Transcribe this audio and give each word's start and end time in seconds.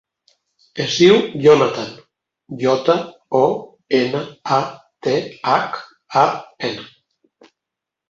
Es 0.85 0.95
diu 1.01 1.19
Jonathan: 1.43 1.91
jota, 2.65 2.97
o, 3.41 3.43
ena, 4.01 4.25
a, 4.59 4.61
te, 5.09 5.17
hac, 5.55 5.81
a, 6.27 6.29
ena. 6.75 7.51